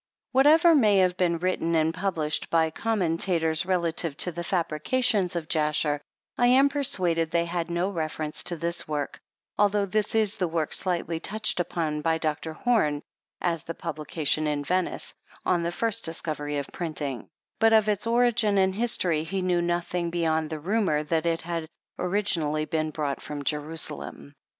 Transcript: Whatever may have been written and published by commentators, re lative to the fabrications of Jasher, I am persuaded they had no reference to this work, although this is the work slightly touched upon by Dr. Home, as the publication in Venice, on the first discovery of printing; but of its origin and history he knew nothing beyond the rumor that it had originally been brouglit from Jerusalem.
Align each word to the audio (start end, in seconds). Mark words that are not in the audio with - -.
Whatever 0.31 0.73
may 0.73 0.97
have 0.97 1.15
been 1.15 1.37
written 1.37 1.75
and 1.75 1.93
published 1.93 2.49
by 2.49 2.71
commentators, 2.71 3.67
re 3.67 3.75
lative 3.75 4.15
to 4.15 4.31
the 4.31 4.43
fabrications 4.43 5.35
of 5.35 5.47
Jasher, 5.47 6.01
I 6.39 6.47
am 6.47 6.69
persuaded 6.69 7.29
they 7.29 7.45
had 7.45 7.69
no 7.69 7.91
reference 7.91 8.41
to 8.45 8.55
this 8.55 8.87
work, 8.87 9.19
although 9.59 9.85
this 9.85 10.15
is 10.15 10.39
the 10.39 10.47
work 10.47 10.73
slightly 10.73 11.19
touched 11.19 11.59
upon 11.59 12.01
by 12.01 12.17
Dr. 12.17 12.51
Home, 12.53 13.03
as 13.41 13.63
the 13.65 13.75
publication 13.75 14.47
in 14.47 14.63
Venice, 14.63 15.13
on 15.45 15.61
the 15.61 15.71
first 15.71 16.03
discovery 16.03 16.57
of 16.57 16.65
printing; 16.73 17.29
but 17.59 17.71
of 17.71 17.87
its 17.87 18.07
origin 18.07 18.57
and 18.57 18.73
history 18.73 19.23
he 19.23 19.43
knew 19.43 19.61
nothing 19.61 20.09
beyond 20.09 20.49
the 20.49 20.59
rumor 20.59 21.03
that 21.03 21.27
it 21.27 21.41
had 21.41 21.67
originally 21.99 22.65
been 22.65 22.89
brouglit 22.91 23.21
from 23.21 23.43
Jerusalem. 23.43 24.33